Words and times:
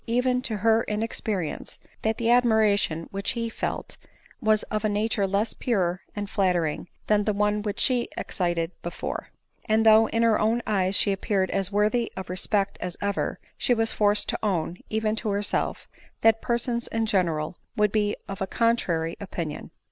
even 0.07 0.41
to 0.41 0.57
her 0.57 0.81
inexperience, 0.85 1.77
that 2.01 2.17
the 2.17 2.27
admiration 2.31 3.07
which 3.11 3.31
he 3.33 3.43
then 3.49 3.55
felt 3.55 3.97
was 4.41 4.63
of 4.63 4.83
a 4.83 4.89
nature 4.89 5.27
less 5.27 5.53
pure 5.53 6.01
and 6.15 6.27
flattering 6.27 6.87
than 7.05 7.23
the 7.25 7.33
one 7.33 7.61
which 7.61 7.79
she 7.79 8.09
excited 8.17 8.71
before; 8.81 9.27
and 9.65 9.85
though 9.85 10.07
in 10.07 10.23
her 10.23 10.39
own 10.39 10.59
eyes 10.65 10.95
she 10.95 11.11
appeared 11.11 11.51
as 11.51 11.71
worthy 11.71 12.11
r>f 12.17 12.29
respect 12.31 12.79
as 12.81 12.97
ever, 12.99 13.39
she 13.59 13.75
was 13.75 13.91
forced 13.93 14.27
to^own, 14.31 14.75
even 14.89 15.15
to 15.15 15.29
herself, 15.29 15.87
that 16.21 16.41
persons 16.41 16.87
in 16.87 17.05
general 17.05 17.49
u 17.49 17.53
would 17.77 17.91
be 17.91 18.15
of 18.27 18.41
a 18.41 18.47
contrary 18.47 19.15
opinion. 19.19 19.69